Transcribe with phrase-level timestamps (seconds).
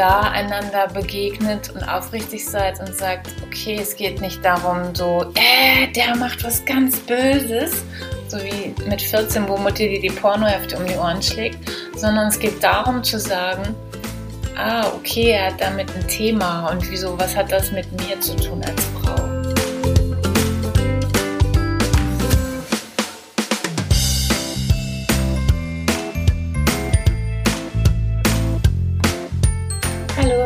[0.00, 5.88] da einander begegnet und aufrichtig seid und sagt, okay, es geht nicht darum, so, äh,
[5.92, 7.84] der macht was ganz Böses,
[8.28, 11.58] so wie mit 14, wo Mutti dir die Pornohefte um die Ohren schlägt,
[11.96, 13.74] sondern es geht darum zu sagen,
[14.56, 18.34] ah, okay, er hat damit ein Thema und wieso, was hat das mit mir zu
[18.36, 18.99] tun als Frau?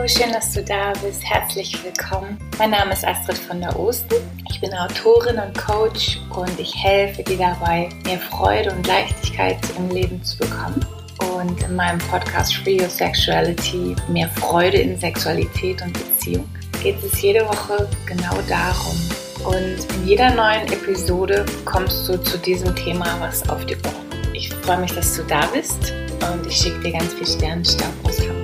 [0.06, 1.24] Schön, dass du da bist.
[1.24, 2.36] Herzlich willkommen.
[2.58, 4.16] Mein Name ist Astrid von der Osten.
[4.50, 9.88] Ich bin Autorin und Coach und ich helfe dir dabei, mehr Freude und Leichtigkeit im
[9.88, 10.84] Leben zu bekommen
[11.38, 16.48] und in meinem Podcast Free Your Sexuality, mehr Freude in Sexualität und Beziehung,
[16.82, 18.96] geht es jede Woche genau darum.
[19.42, 24.34] Und in jeder neuen Episode kommst du zu diesem Thema was auf die Ohren.
[24.34, 25.94] Ich freue mich, dass du da bist
[26.30, 28.43] und ich schicke dir ganz viel Sternenstaub aus Hamburg.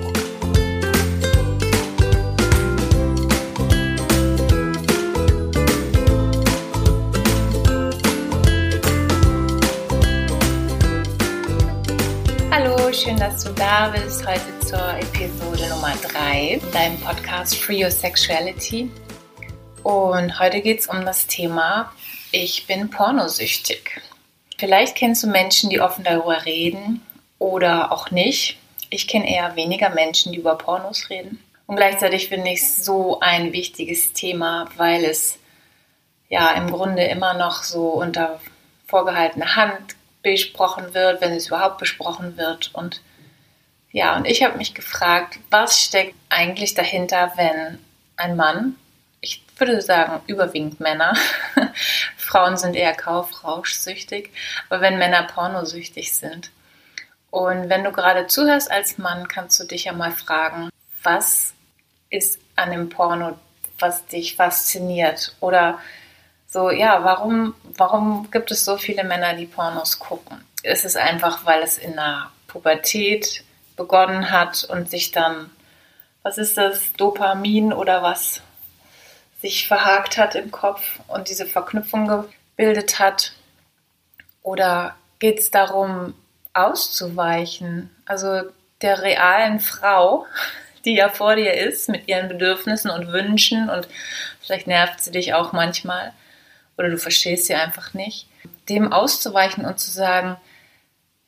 [12.93, 14.27] Schön, dass du da bist.
[14.27, 18.91] Heute zur Episode Nummer 3, deinem Podcast Free Your Sexuality.
[19.81, 21.93] Und heute geht es um das Thema
[22.33, 24.01] Ich bin pornosüchtig.
[24.57, 27.01] Vielleicht kennst du Menschen, die offen darüber reden
[27.39, 28.59] oder auch nicht.
[28.89, 31.41] Ich kenne eher weniger Menschen, die über Pornos reden.
[31.67, 35.39] Und gleichzeitig finde ich es so ein wichtiges Thema, weil es
[36.27, 38.41] ja im Grunde immer noch so unter
[38.85, 42.71] vorgehaltener Hand besprochen wird, wenn es überhaupt besprochen wird.
[42.73, 43.01] Und
[43.91, 47.79] ja, und ich habe mich gefragt, was steckt eigentlich dahinter, wenn
[48.15, 48.75] ein Mann,
[49.19, 51.15] ich würde sagen überwiegend Männer,
[52.17, 54.31] Frauen sind eher kaufrauschsüchtig,
[54.69, 56.51] aber wenn Männer pornosüchtig sind.
[57.29, 60.69] Und wenn du gerade zuhörst als Mann, kannst du dich ja mal fragen,
[61.03, 61.53] was
[62.09, 63.39] ist an dem Porno,
[63.79, 65.35] was dich fasziniert?
[65.39, 65.79] Oder
[66.51, 70.43] so, ja, warum, warum gibt es so viele Männer, die Pornos gucken?
[70.63, 73.45] Ist es einfach, weil es in der Pubertät
[73.77, 75.49] begonnen hat und sich dann,
[76.23, 78.41] was ist das, Dopamin oder was,
[79.41, 83.31] sich verhakt hat im Kopf und diese Verknüpfung gebildet hat?
[84.43, 86.13] Oder geht es darum,
[86.53, 87.95] auszuweichen?
[88.05, 88.41] Also
[88.81, 90.25] der realen Frau,
[90.83, 93.87] die ja vor dir ist, mit ihren Bedürfnissen und Wünschen und
[94.41, 96.11] vielleicht nervt sie dich auch manchmal
[96.81, 98.27] oder du verstehst sie einfach nicht,
[98.67, 100.35] dem auszuweichen und zu sagen,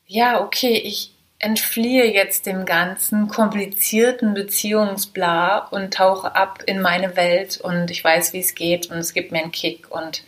[0.08, 7.60] ja, okay, ich entfliehe jetzt dem ganzen komplizierten Beziehungsbla und tauche ab in meine Welt
[7.62, 10.24] und ich weiß, wie es geht und es gibt mir einen Kick und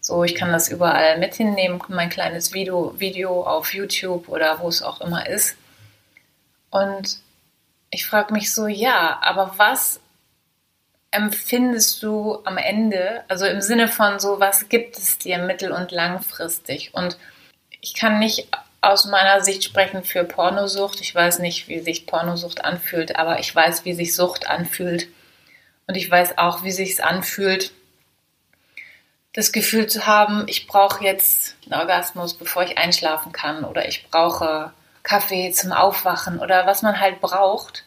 [0.00, 4.68] so, ich kann das überall mit hinnehmen, mein kleines Video, Video auf YouTube oder wo
[4.68, 5.56] es auch immer ist.
[6.68, 7.20] Und
[7.88, 10.00] ich frage mich so, ja, aber was
[11.14, 15.92] empfindest du am Ende, also im Sinne von so, was gibt es dir mittel- und
[15.92, 16.92] langfristig?
[16.92, 17.16] Und
[17.80, 18.48] ich kann nicht
[18.80, 21.00] aus meiner Sicht sprechen für Pornosucht.
[21.00, 25.08] Ich weiß nicht, wie sich Pornosucht anfühlt, aber ich weiß, wie sich Sucht anfühlt.
[25.86, 27.72] Und ich weiß auch, wie sich es anfühlt,
[29.34, 34.08] das Gefühl zu haben, ich brauche jetzt einen Orgasmus, bevor ich einschlafen kann, oder ich
[34.08, 37.84] brauche Kaffee zum Aufwachen oder was man halt braucht.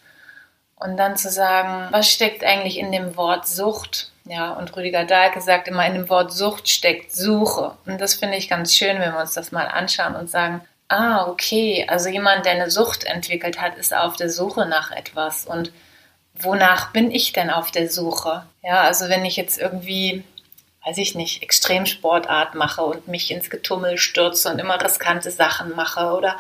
[0.80, 4.12] Und dann zu sagen, was steckt eigentlich in dem Wort Sucht?
[4.26, 7.76] Ja, und Rüdiger Dahlke sagt immer, in dem Wort Sucht steckt Suche.
[7.86, 11.28] Und das finde ich ganz schön, wenn wir uns das mal anschauen und sagen, ah,
[11.28, 15.46] okay, also jemand, der eine Sucht entwickelt hat, ist auf der Suche nach etwas.
[15.46, 15.72] Und
[16.36, 18.46] wonach bin ich denn auf der Suche?
[18.64, 20.24] Ja, also wenn ich jetzt irgendwie,
[20.86, 26.14] weiß ich nicht, Extremsportart mache und mich ins Getummel stürze und immer riskante Sachen mache
[26.14, 26.36] oder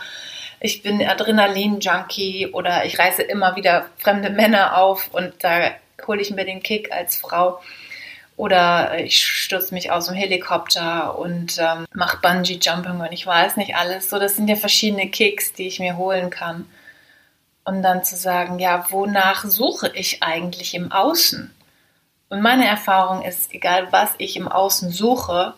[0.59, 5.71] ich bin Adrenalin-Junkie oder ich reiße immer wieder fremde Männer auf und da
[6.05, 7.59] hole ich mir den Kick als Frau.
[8.35, 13.75] Oder ich stürze mich aus dem Helikopter und ähm, mache Bungee-Jumping und ich weiß nicht
[13.75, 14.11] alles.
[14.11, 16.69] So, das sind ja verschiedene Kicks, die ich mir holen kann.
[17.65, 21.51] Und dann zu sagen, ja, wonach suche ich eigentlich im Außen?
[22.29, 25.55] Und meine Erfahrung ist, egal was ich im Außen suche,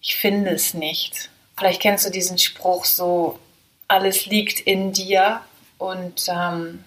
[0.00, 1.28] ich finde es nicht.
[1.56, 3.38] Vielleicht kennst du diesen Spruch so,
[3.88, 5.40] alles liegt in dir
[5.78, 6.84] und ähm,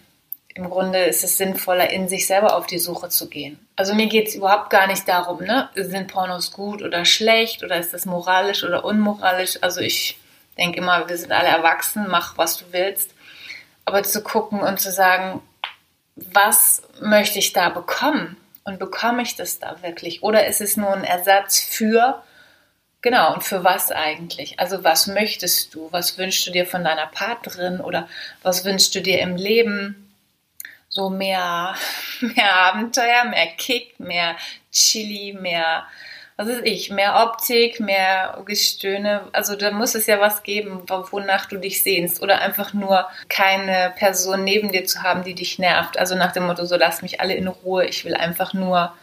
[0.58, 3.60] im Grunde ist es sinnvoller, in sich selber auf die Suche zu gehen.
[3.76, 5.70] Also mir geht es überhaupt gar nicht darum, ne?
[5.76, 9.60] sind Pornos gut oder schlecht oder ist das moralisch oder unmoralisch.
[9.62, 10.20] Also ich
[10.58, 13.14] denke immer, wir sind alle erwachsen, mach was du willst.
[13.86, 15.42] Aber zu gucken und zu sagen,
[16.16, 18.36] was möchte ich da bekommen?
[18.64, 20.24] Und bekomme ich das da wirklich?
[20.24, 22.22] Oder ist es nur ein Ersatz für
[23.08, 24.60] Genau, und für was eigentlich?
[24.60, 25.88] Also was möchtest du?
[25.92, 28.10] Was wünschst du dir von deiner Partnerin oder
[28.44, 30.04] was wünschst du dir im Leben?
[30.90, 31.76] so mehr,
[32.20, 34.36] mehr Abenteuer, mehr Kick, mehr
[34.74, 35.86] Chili, mehr,
[36.36, 39.30] was ist ich, mehr Optik, mehr Gestöhne.
[39.32, 42.22] Also da muss es ja was geben, wonach du dich sehnst.
[42.22, 45.98] Oder einfach nur keine Person neben dir zu haben, die dich nervt.
[45.98, 47.86] Also nach dem Motto, so lass mich alle in Ruhe.
[47.86, 48.94] Ich will einfach nur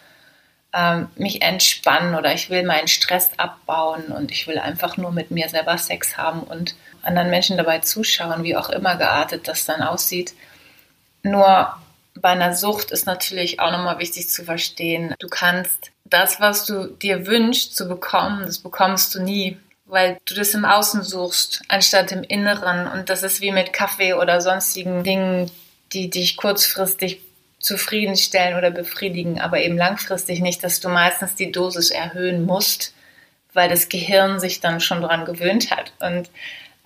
[0.75, 5.31] ähm, mich entspannen oder ich will meinen Stress abbauen und ich will einfach nur mit
[5.31, 9.83] mir selber Sex haben und anderen Menschen dabei zuschauen, wie auch immer geartet das dann
[9.83, 10.35] aussieht.
[11.23, 11.75] Nur
[12.17, 16.87] bei einer Sucht ist natürlich auch nochmal wichtig zu verstehen, du kannst das, was du
[16.87, 22.13] dir wünschst zu bekommen, das bekommst du nie, weil du das im Außen suchst, anstatt
[22.13, 22.87] im Inneren.
[22.87, 25.51] Und das ist wie mit Kaffee oder sonstigen Dingen,
[25.93, 27.21] die dich kurzfristig
[27.65, 32.95] zufriedenstellen oder befriedigen, aber eben langfristig nicht, dass du meistens die Dosis erhöhen musst,
[33.55, 35.93] weil das Gehirn sich dann schon daran gewöhnt hat.
[35.99, 36.29] Und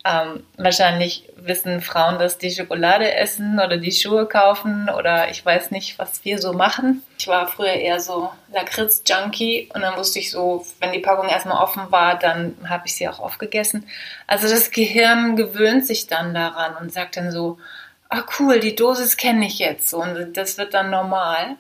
[0.05, 5.73] ähm, wahrscheinlich wissen Frauen, dass die Schokolade essen oder die Schuhe kaufen oder ich weiß
[5.73, 7.03] nicht, was wir so machen.
[7.19, 11.61] Ich war früher eher so Lakritz-Junkie und dann wusste ich so, wenn die Packung erstmal
[11.61, 13.89] offen war, dann habe ich sie auch aufgegessen.
[14.29, 17.59] Also das Gehirn gewöhnt sich dann daran und sagt dann so,
[18.09, 21.57] ah cool, die Dosis kenne ich jetzt und das wird dann normal.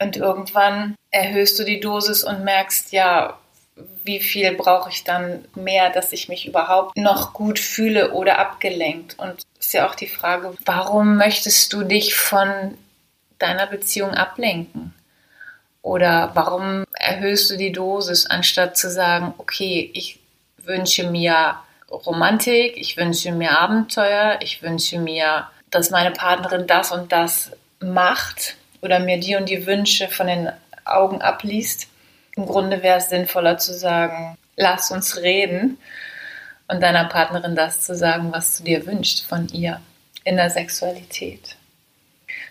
[0.00, 3.38] Und irgendwann erhöhst du die Dosis und merkst, ja,
[4.04, 9.18] wie viel brauche ich dann mehr, dass ich mich überhaupt noch gut fühle oder abgelenkt?
[9.18, 12.76] Und ist ja auch die Frage, warum möchtest du dich von
[13.38, 14.92] deiner Beziehung ablenken?
[15.82, 20.20] Oder warum erhöhst du die Dosis, anstatt zu sagen, okay, ich
[20.58, 21.56] wünsche mir
[21.90, 28.56] Romantik, ich wünsche mir Abenteuer, ich wünsche mir, dass meine Partnerin das und das macht
[28.80, 30.52] oder mir die und die Wünsche von den
[30.84, 31.88] Augen abliest
[32.36, 35.78] im Grunde wäre es sinnvoller zu sagen, lass uns reden
[36.68, 39.80] und deiner Partnerin das zu sagen, was du dir wünschst von ihr
[40.24, 41.56] in der Sexualität.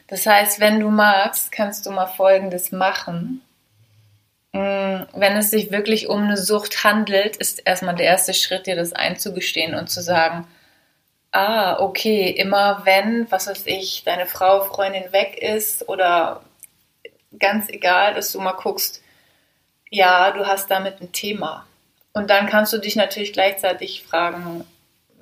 [0.07, 3.41] Das heißt, wenn du magst, kannst du mal Folgendes machen.
[4.51, 8.75] Mm, wenn es sich wirklich um eine Sucht handelt, ist erstmal der erste Schritt, dir
[8.75, 10.47] das einzugestehen und zu sagen,
[11.31, 16.41] ah, okay, immer wenn, was weiß ich, deine Frau, Freundin weg ist oder
[17.39, 19.01] ganz egal, dass du mal guckst,
[19.89, 21.65] ja, du hast damit ein Thema.
[22.13, 24.65] Und dann kannst du dich natürlich gleichzeitig fragen,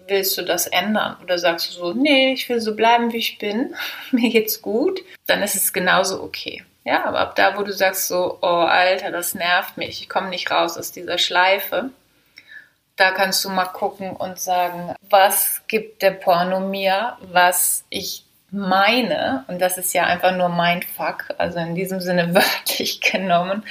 [0.07, 1.17] willst du das ändern?
[1.23, 3.75] Oder sagst du so, nee, ich will so bleiben, wie ich bin,
[4.11, 6.63] mir geht's gut, dann ist es genauso okay.
[6.85, 10.29] Ja, aber ab da, wo du sagst so, oh Alter, das nervt mich, ich komme
[10.29, 11.91] nicht raus aus dieser Schleife,
[12.99, 19.45] da kannst du mal gucken und sagen, was gibt der Porno mir, was ich meine,
[19.47, 23.63] und das ist ja einfach nur mein Fuck, also in diesem Sinne wörtlich genommen,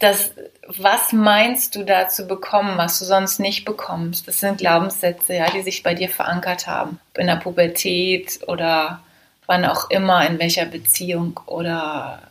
[0.00, 0.32] das,
[0.66, 4.28] was meinst du da zu bekommen, was du sonst nicht bekommst?
[4.28, 7.00] Das sind Glaubenssätze, ja, die sich bei dir verankert haben.
[7.16, 9.00] In der Pubertät oder
[9.46, 12.22] wann auch immer, in welcher Beziehung oder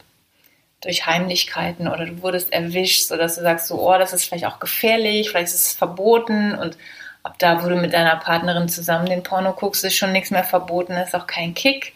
[0.88, 4.60] durch Heimlichkeiten oder du wurdest erwischt, sodass du sagst, so, oh, das ist vielleicht auch
[4.60, 6.78] gefährlich, vielleicht ist es verboten und
[7.24, 10.46] ab da, wo du mit deiner Partnerin zusammen den Porno guckst, ist schon nichts mehr
[10.46, 11.94] verboten, ist auch kein Kick.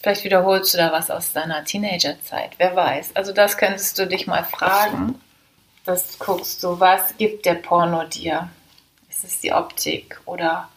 [0.00, 3.10] Vielleicht wiederholst du da was aus deiner Teenagerzeit, wer weiß.
[3.14, 5.20] Also das könntest du dich mal fragen.
[5.84, 8.48] Das guckst du, was gibt der Porno dir?
[9.10, 10.70] Ist es die Optik oder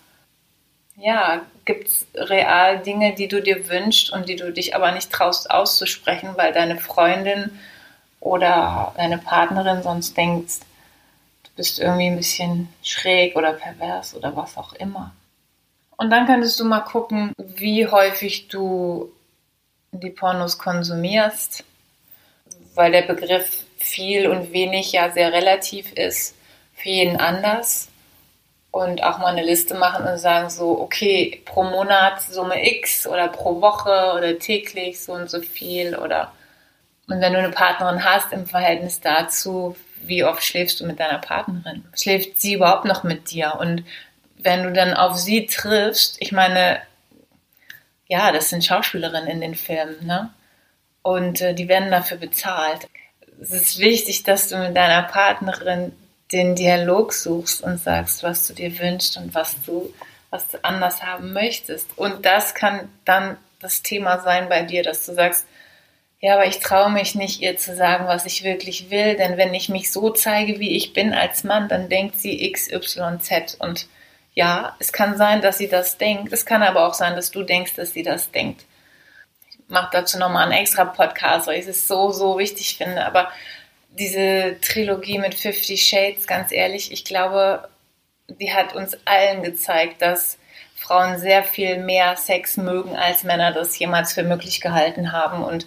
[0.98, 5.12] ja, gibt es real Dinge, die du dir wünschst und die du dich aber nicht
[5.12, 7.60] traust auszusprechen, weil deine Freundin
[8.20, 10.52] oder deine Partnerin sonst denkt,
[11.44, 15.14] du bist irgendwie ein bisschen schräg oder pervers oder was auch immer.
[15.98, 19.12] Und dann könntest du mal gucken, wie häufig du
[19.92, 21.64] die Pornos konsumierst,
[22.74, 26.36] weil der Begriff viel und wenig ja sehr relativ ist,
[26.74, 27.90] für jeden anders.
[28.76, 33.30] Und auch mal eine Liste machen und sagen so, okay, pro Monat Summe X oder
[33.30, 36.34] pro Woche oder täglich so und so viel oder
[37.08, 41.20] und wenn du eine Partnerin hast im Verhältnis dazu, wie oft schläfst du mit deiner
[41.20, 41.86] Partnerin?
[41.96, 43.56] Schläft sie überhaupt noch mit dir?
[43.58, 43.86] Und
[44.40, 46.82] wenn du dann auf sie triffst, ich meine,
[48.08, 50.34] ja, das sind Schauspielerinnen in den Filmen, ne?
[51.02, 52.90] Und äh, die werden dafür bezahlt.
[53.40, 55.94] Es ist wichtig, dass du mit deiner Partnerin
[56.36, 59.94] den Dialog suchst und sagst, was du dir wünschst und was du,
[60.30, 61.98] was du anders haben möchtest.
[61.98, 65.46] Und das kann dann das Thema sein bei dir, dass du sagst,
[66.20, 69.54] ja, aber ich traue mich nicht, ihr zu sagen, was ich wirklich will, denn wenn
[69.54, 73.88] ich mich so zeige, wie ich bin als Mann, dann denkt sie XYZ und
[74.34, 76.34] ja, es kann sein, dass sie das denkt.
[76.34, 78.66] Es kann aber auch sein, dass du denkst, dass sie das denkt.
[79.50, 83.06] Ich mache dazu nochmal einen extra Podcast, weil ich es so, so wichtig finde.
[83.06, 83.32] Aber
[83.98, 87.68] diese Trilogie mit Fifty Shades, ganz ehrlich, ich glaube,
[88.28, 90.38] die hat uns allen gezeigt, dass
[90.76, 95.66] Frauen sehr viel mehr Sex mögen, als Männer das jemals für möglich gehalten haben und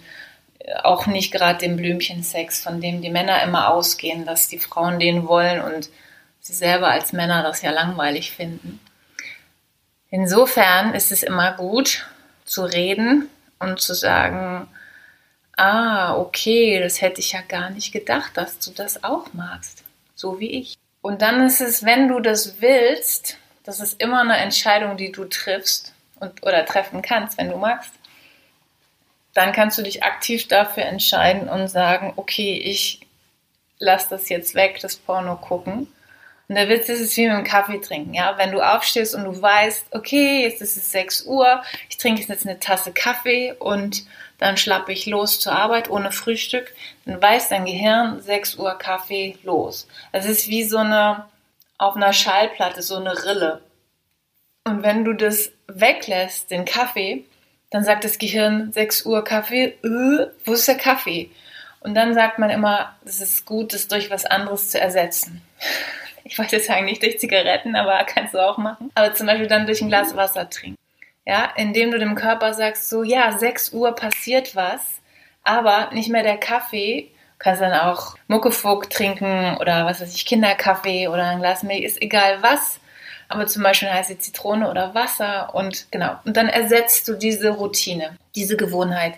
[0.83, 5.27] auch nicht gerade den Blümchensex, von dem die Männer immer ausgehen, dass die Frauen den
[5.27, 5.89] wollen und
[6.39, 8.79] sie selber als Männer das ja langweilig finden.
[10.09, 12.07] Insofern ist es immer gut
[12.45, 14.67] zu reden und zu sagen,
[15.59, 19.83] ah, okay, das hätte ich ja gar nicht gedacht, dass du das auch magst,
[20.15, 20.77] so wie ich.
[21.01, 25.25] Und dann ist es, wenn du das willst, das ist immer eine Entscheidung, die du
[25.25, 27.91] triffst und, oder treffen kannst, wenn du magst.
[29.33, 33.01] Dann kannst du dich aktiv dafür entscheiden und sagen, okay, ich
[33.77, 35.87] lasse das jetzt weg, das Porno gucken
[36.49, 38.35] und der Witz ist es wie mit dem Kaffee trinken, ja.
[38.39, 42.45] Wenn du aufstehst und du weißt, okay, jetzt ist es 6 Uhr, ich trinke jetzt
[42.45, 44.03] eine Tasse Kaffee und
[44.39, 46.73] dann schlappe ich los zur Arbeit ohne Frühstück,
[47.05, 49.87] dann weiß dein Gehirn 6 Uhr Kaffee los.
[50.11, 51.25] Es ist wie so eine,
[51.77, 53.61] auf einer Schallplatte, so eine Rille.
[54.63, 57.25] Und wenn du das weglässt, den Kaffee,
[57.69, 61.29] dann sagt das Gehirn 6 Uhr Kaffee, äh, wo ist der Kaffee?
[61.81, 65.41] Und dann sagt man immer, es ist gut, das durch was anderes zu ersetzen
[66.29, 68.91] ich wollte sagen, nicht durch Zigaretten, aber kannst du auch machen.
[68.95, 70.77] Aber zum Beispiel dann durch ein Glas Wasser trinken.
[71.25, 75.01] Ja, indem du dem Körper sagst, so, ja, 6 Uhr passiert was,
[75.43, 77.11] aber nicht mehr der Kaffee.
[77.37, 81.83] Du kannst dann auch Muckefuck trinken oder was weiß ich, Kinderkaffee oder ein Glas Milch,
[81.83, 82.79] ist egal was.
[83.27, 86.17] Aber zum Beispiel heiße Zitrone oder Wasser und genau.
[86.25, 89.13] Und dann ersetzt du diese Routine, diese Gewohnheit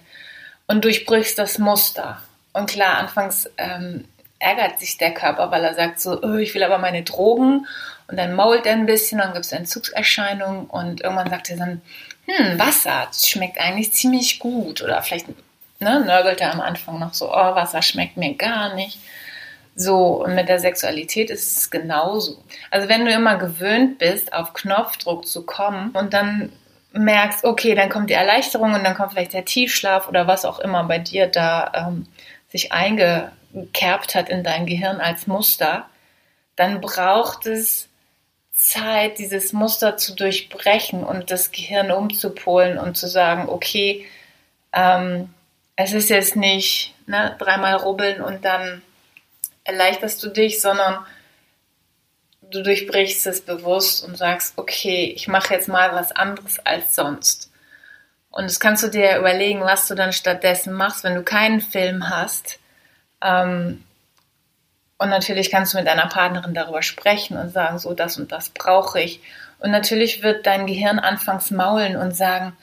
[0.67, 2.21] und durchbrichst das Muster.
[2.53, 4.05] Und klar, anfangs ähm,
[4.41, 7.67] ärgert sich der Körper, weil er sagt so, oh, ich will aber meine Drogen
[8.07, 11.81] und dann mault er ein bisschen, dann gibt es Entzugserscheinungen und irgendwann sagt er dann,
[12.25, 15.27] hm, Wasser, schmeckt eigentlich ziemlich gut oder vielleicht
[15.79, 18.99] ne, nörgelt er am Anfang noch so, oh, Wasser schmeckt mir gar nicht.
[19.75, 22.43] So, und mit der Sexualität ist es genauso.
[22.69, 26.51] Also wenn du immer gewöhnt bist, auf Knopfdruck zu kommen und dann
[26.93, 30.59] merkst, okay, dann kommt die Erleichterung und dann kommt vielleicht der Tiefschlaf oder was auch
[30.59, 32.05] immer bei dir da ähm,
[32.49, 35.89] sich einge gekerbt hat in dein Gehirn als Muster,
[36.55, 37.89] dann braucht es
[38.53, 44.05] Zeit, dieses Muster zu durchbrechen und das Gehirn umzupolen und zu sagen, okay,
[44.73, 45.33] ähm,
[45.75, 48.81] es ist jetzt nicht ne, dreimal rubbeln und dann
[49.63, 51.05] erleichterst du dich, sondern
[52.41, 57.51] du durchbrichst es bewusst und sagst, okay, ich mache jetzt mal was anderes als sonst.
[58.29, 62.09] Und das kannst du dir überlegen, was du dann stattdessen machst, wenn du keinen Film
[62.09, 62.60] hast
[63.23, 63.83] ähm,
[64.97, 68.49] und natürlich kannst du mit deiner Partnerin darüber sprechen und sagen, so das und das
[68.49, 69.19] brauche ich.
[69.57, 72.55] Und natürlich wird dein Gehirn anfangs maulen und sagen,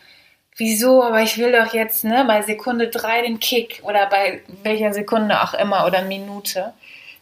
[0.57, 4.93] wieso, aber ich will doch jetzt ne, bei Sekunde drei den Kick oder bei welcher
[4.93, 6.75] Sekunde auch immer oder Minute.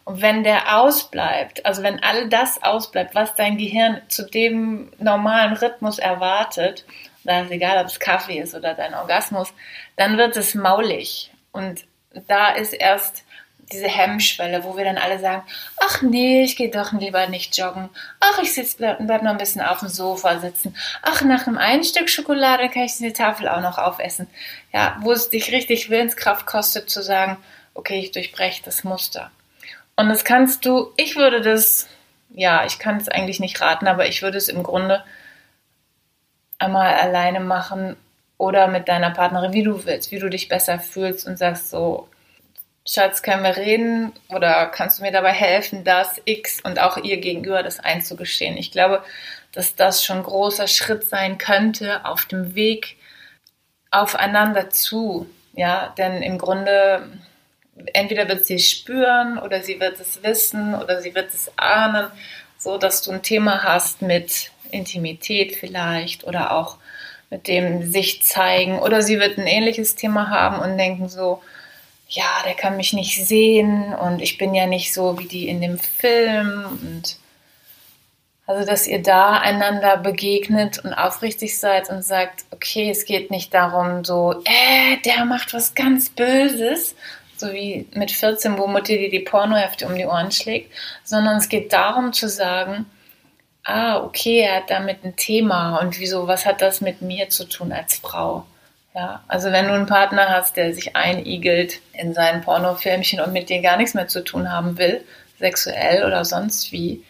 [0.05, 5.55] Und wenn der ausbleibt, also wenn all das ausbleibt, was dein Gehirn zu dem normalen
[5.55, 6.85] Rhythmus erwartet,
[7.25, 9.53] da ist egal, ob es Kaffee ist oder dein Orgasmus,
[9.97, 11.33] dann wird es maulig.
[11.53, 11.87] Und
[12.27, 13.25] da ist erst
[13.73, 15.43] diese Hemmschwelle, wo wir dann alle sagen,
[15.79, 17.89] ach nee, ich gehe doch lieber nicht joggen.
[18.21, 20.77] Ach, ich sitz, bleib, bleib noch ein bisschen auf dem Sofa sitzen.
[21.03, 24.29] Ach, nach einem einen Stück Schokolade kann ich die Tafel auch noch aufessen.
[24.73, 27.39] Ja, wo es dich richtig Willenskraft kostet zu sagen,
[27.75, 29.31] okay, ich durchbreche das Muster.
[29.97, 31.89] Und das kannst du, ich würde das,
[32.31, 35.03] ja, ich kann es eigentlich nicht raten, aber ich würde es im Grunde
[36.59, 37.97] einmal alleine machen
[38.39, 42.09] oder mit deiner Partnerin, wie du willst, wie du dich besser fühlst und sagst so,
[42.89, 47.17] Schatz, können wir reden oder kannst du mir dabei helfen, das X und auch ihr
[47.17, 48.57] gegenüber das einzugestehen?
[48.57, 49.03] Ich glaube,
[49.53, 52.97] dass das schon ein großer Schritt sein könnte auf dem Weg
[53.91, 55.29] aufeinander zu.
[55.55, 57.09] Ja, denn im Grunde
[57.93, 62.07] entweder wird sie spüren oder sie wird es wissen oder sie wird es ahnen,
[62.59, 66.79] so dass du ein Thema hast mit Intimität vielleicht oder auch
[67.31, 71.43] mit dem sich zeigen oder sie wird ein ähnliches Thema haben und denken so,
[72.09, 75.61] ja, der kann mich nicht sehen und ich bin ja nicht so wie die in
[75.61, 77.19] dem Film und
[78.49, 83.53] also, dass ihr da einander begegnet und aufrichtig seid und sagt, okay, es geht nicht
[83.53, 86.95] darum, so, äh, der macht was ganz Böses,
[87.37, 91.49] so wie mit 14, wo Mutti dir die Pornohefte um die Ohren schlägt, sondern es
[91.49, 92.87] geht darum zu sagen,
[93.67, 97.45] ah, okay, er hat damit ein Thema und wieso, was hat das mit mir zu
[97.45, 98.47] tun als Frau?
[98.95, 103.51] Ja, also wenn du einen Partner hast, der sich einigelt in seinen Pornofilmchen und mit
[103.51, 105.05] dir gar nichts mehr zu tun haben will,
[105.39, 107.05] sexuell oder sonst wie,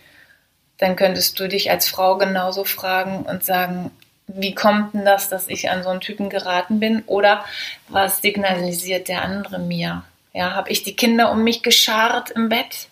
[0.79, 3.93] dann könntest du dich als Frau genauso fragen und sagen,
[4.27, 7.03] wie kommt denn das, dass ich an so einen Typen geraten bin?
[7.07, 7.45] Oder
[7.89, 10.03] was signalisiert der andere mir?
[10.33, 12.89] Ja, habe ich die Kinder um mich geschart im Bett?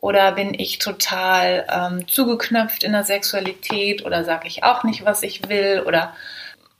[0.00, 5.22] Oder bin ich total ähm, zugeknöpft in der Sexualität oder sage ich auch nicht, was
[5.22, 6.14] ich will oder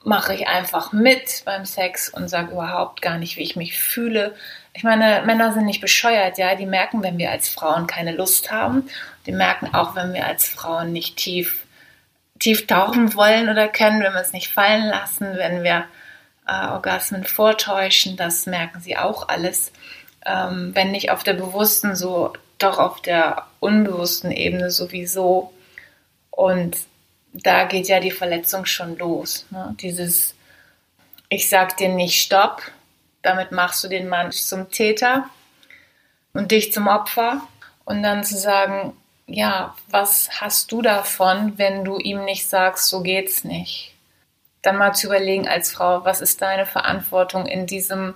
[0.05, 4.35] mache ich einfach mit beim Sex und sage überhaupt gar nicht, wie ich mich fühle.
[4.73, 8.53] Ich meine, Männer sind nicht bescheuert, ja, die merken, wenn wir als Frauen keine Lust
[8.53, 8.89] haben.
[9.27, 11.65] Die merken auch, wenn wir als Frauen nicht tief,
[12.39, 15.87] tief tauchen wollen oder können, wenn wir es nicht fallen lassen, wenn wir
[16.47, 19.73] äh, Orgasmen vortäuschen, das merken sie auch alles.
[20.25, 25.53] Ähm, wenn nicht auf der bewussten, so doch auf der unbewussten Ebene sowieso.
[26.31, 26.77] Und
[27.33, 29.47] da geht ja die Verletzung schon los.
[29.51, 29.75] Ne?
[29.81, 30.35] Dieses,
[31.29, 32.63] ich sag dir nicht Stopp,
[33.23, 35.29] damit machst du den Mann zum Täter
[36.33, 37.43] und dich zum Opfer.
[37.85, 38.95] Und dann zu sagen,
[39.27, 43.95] ja, was hast du davon, wenn du ihm nicht sagst, so geht's nicht?
[44.63, 48.15] Dann mal zu überlegen als Frau, was ist deine Verantwortung in diesem,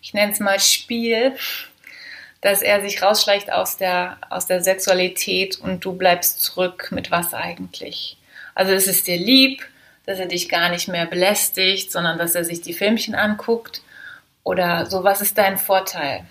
[0.00, 1.36] ich nenne es mal Spiel,
[2.42, 7.32] dass er sich rausschleicht aus der, aus der Sexualität und du bleibst zurück mit was
[7.32, 8.18] eigentlich.
[8.54, 9.66] Also es ist dir lieb,
[10.04, 13.82] dass er dich gar nicht mehr belästigt, sondern dass er sich die Filmchen anguckt
[14.42, 16.26] oder so, was ist dein Vorteil?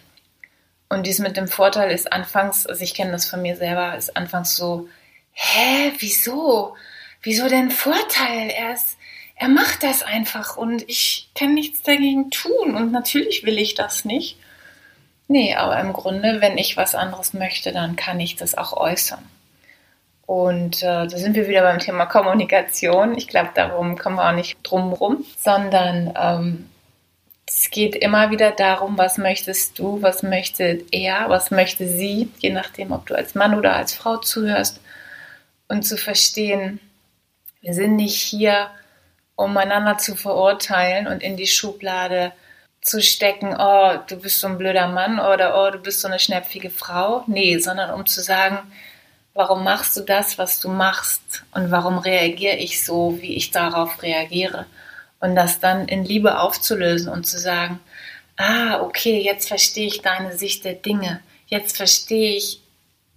[0.89, 4.17] Und dies mit dem Vorteil ist anfangs, also ich kenne das von mir selber, ist
[4.17, 4.89] anfangs so,
[5.31, 6.75] hä, wieso?
[7.21, 8.49] Wieso denn Vorteil?
[8.49, 8.97] Er ist,
[9.35, 14.03] er macht das einfach und ich kann nichts dagegen tun und natürlich will ich das
[14.03, 14.37] nicht.
[15.31, 19.23] Nee, aber im Grunde, wenn ich was anderes möchte, dann kann ich das auch äußern.
[20.25, 23.17] Und äh, da sind wir wieder beim Thema Kommunikation.
[23.17, 26.69] Ich glaube, darum kommen wir auch nicht drum rum, sondern ähm,
[27.47, 32.49] es geht immer wieder darum, was möchtest du, was möchte er, was möchte sie, je
[32.49, 34.81] nachdem, ob du als Mann oder als Frau zuhörst.
[35.69, 36.81] Und zu verstehen,
[37.61, 38.67] wir sind nicht hier,
[39.37, 42.33] um einander zu verurteilen und in die Schublade
[42.81, 46.19] zu stecken, oh, du bist so ein blöder Mann oder oh, du bist so eine
[46.19, 47.23] schnäpfige Frau.
[47.27, 48.59] Nee, sondern um zu sagen,
[49.33, 54.01] warum machst du das, was du machst und warum reagiere ich so, wie ich darauf
[54.01, 54.65] reagiere.
[55.19, 57.79] Und das dann in Liebe aufzulösen und zu sagen,
[58.37, 61.21] ah, okay, jetzt verstehe ich deine Sicht der Dinge.
[61.45, 62.61] Jetzt verstehe ich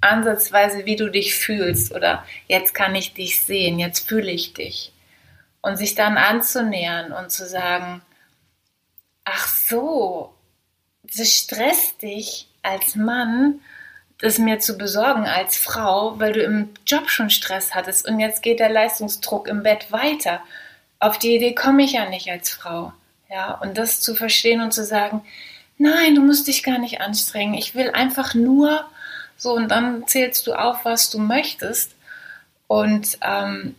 [0.03, 4.93] ansatzweise, wie du dich fühlst oder jetzt kann ich dich sehen, jetzt fühle ich dich.
[5.63, 8.03] Und sich dann anzunähern und zu sagen,
[9.25, 10.35] ach so,
[11.03, 13.61] das stresst dich als Mann,
[14.19, 18.43] das mir zu besorgen als Frau, weil du im Job schon Stress hattest und jetzt
[18.43, 20.41] geht der Leistungsdruck im Bett weiter.
[20.99, 22.93] Auf die Idee komme ich ja nicht als Frau.
[23.29, 25.23] Ja, und das zu verstehen und zu sagen,
[25.77, 27.55] nein, du musst dich gar nicht anstrengen.
[27.55, 28.85] Ich will einfach nur
[29.37, 31.95] so und dann zählst du auf, was du möchtest.
[32.67, 33.75] Und ähm,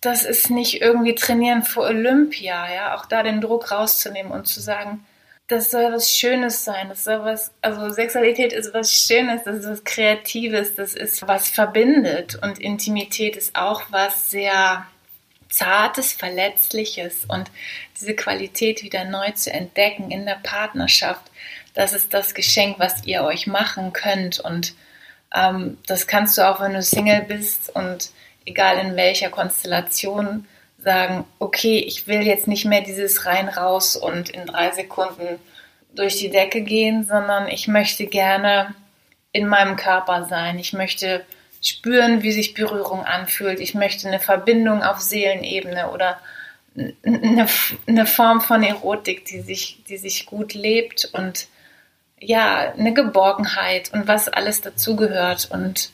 [0.00, 4.60] das ist nicht irgendwie trainieren für Olympia, ja, auch da den Druck rauszunehmen und zu
[4.60, 5.04] sagen,
[5.48, 9.68] das soll was Schönes sein, das soll was, also Sexualität ist was Schönes, das ist
[9.68, 14.86] was Kreatives, das ist was verbindet und Intimität ist auch was sehr
[15.48, 17.50] Zartes, Verletzliches und
[17.98, 21.22] diese Qualität wieder neu zu entdecken in der Partnerschaft,
[21.74, 24.74] das ist das Geschenk, was ihr euch machen könnt und
[25.34, 28.10] ähm, das kannst du auch, wenn du Single bist und
[28.46, 30.46] egal in welcher Konstellation,
[30.78, 35.38] sagen, okay, ich will jetzt nicht mehr dieses rein raus und in drei Sekunden
[35.94, 38.74] durch die Decke gehen, sondern ich möchte gerne
[39.32, 40.58] in meinem Körper sein.
[40.58, 41.24] Ich möchte
[41.60, 43.60] spüren, wie sich Berührung anfühlt.
[43.60, 46.20] Ich möchte eine Verbindung auf Seelenebene oder
[46.76, 47.48] eine,
[47.86, 51.48] eine Form von Erotik, die sich, die sich gut lebt und
[52.18, 55.90] ja, eine Geborgenheit und was alles dazugehört und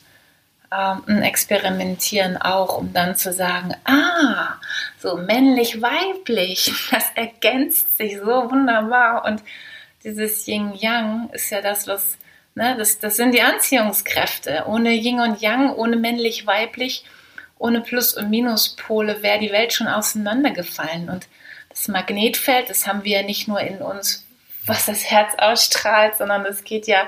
[0.73, 4.55] ein Experimentieren auch, um dann zu sagen, ah,
[4.97, 9.43] so männlich-weiblich, das ergänzt sich so wunderbar und
[10.03, 12.17] dieses Yin-Yang ist ja das, was,
[12.55, 14.65] ne, das, das sind die Anziehungskräfte.
[14.67, 17.05] Ohne Yin und Yang, ohne männlich-weiblich,
[17.57, 21.09] ohne Plus- und Minuspole wäre die Welt schon auseinandergefallen.
[21.09, 21.27] Und
[21.69, 24.25] das Magnetfeld, das haben wir ja nicht nur in uns,
[24.65, 27.07] was das Herz ausstrahlt, sondern das geht ja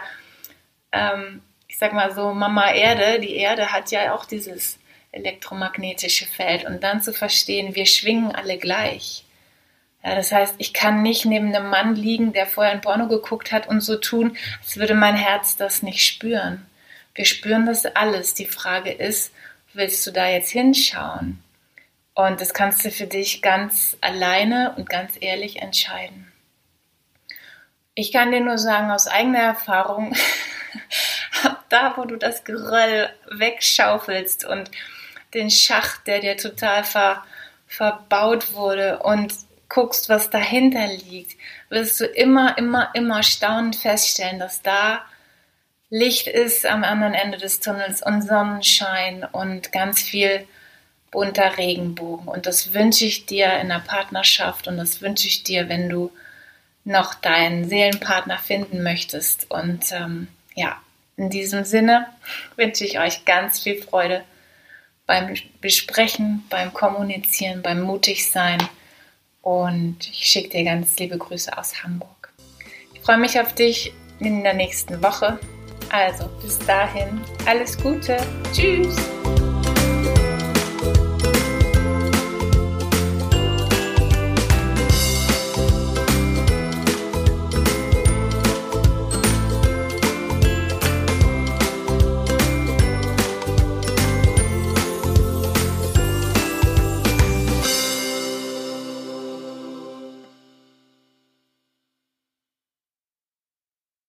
[0.91, 4.79] ähm, ich sag mal so, Mama Erde, die Erde hat ja auch dieses
[5.11, 9.25] elektromagnetische Feld und dann zu verstehen, wir schwingen alle gleich.
[10.03, 13.51] Ja, das heißt, ich kann nicht neben einem Mann liegen, der vorher ein Porno geguckt
[13.51, 16.65] hat und so tun, als würde mein Herz das nicht spüren.
[17.15, 18.33] Wir spüren das alles.
[18.35, 19.33] Die Frage ist,
[19.73, 21.41] willst du da jetzt hinschauen?
[22.13, 26.31] Und das kannst du für dich ganz alleine und ganz ehrlich entscheiden.
[27.95, 30.13] Ich kann dir nur sagen, aus eigener Erfahrung,
[31.69, 34.71] da, wo du das Geröll wegschaufelst und
[35.33, 37.23] den Schacht, der dir total ver,
[37.67, 39.33] verbaut wurde und
[39.69, 41.37] guckst, was dahinter liegt,
[41.69, 45.05] wirst du immer, immer, immer staunend feststellen, dass da
[45.89, 50.47] Licht ist am anderen Ende des Tunnels und Sonnenschein und ganz viel
[51.11, 52.27] bunter Regenbogen.
[52.27, 56.11] Und das wünsche ich dir in der Partnerschaft und das wünsche ich dir, wenn du
[56.83, 59.49] noch deinen Seelenpartner finden möchtest.
[59.49, 60.81] Und ähm, ja,
[61.17, 62.07] in diesem Sinne
[62.55, 64.23] wünsche ich euch ganz viel Freude
[65.05, 68.57] beim Besprechen, beim Kommunizieren, beim Mutigsein.
[69.41, 72.33] Und ich schicke dir ganz liebe Grüße aus Hamburg.
[72.93, 75.39] Ich freue mich auf dich in der nächsten Woche.
[75.89, 78.17] Also bis dahin, alles Gute.
[78.53, 79.14] Tschüss.